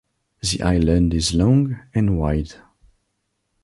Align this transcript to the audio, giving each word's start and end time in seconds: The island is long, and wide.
The 0.41 0.63
island 0.63 1.13
is 1.13 1.35
long, 1.35 1.79
and 1.93 2.17
wide. 2.17 2.55